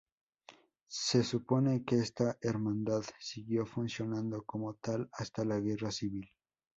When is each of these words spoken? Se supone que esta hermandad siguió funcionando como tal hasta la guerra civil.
Se 0.87 1.23
supone 1.23 1.85
que 1.85 1.97
esta 1.99 2.35
hermandad 2.41 3.03
siguió 3.19 3.67
funcionando 3.67 4.41
como 4.41 4.73
tal 4.73 5.07
hasta 5.13 5.45
la 5.45 5.59
guerra 5.59 5.91
civil. 5.91 6.27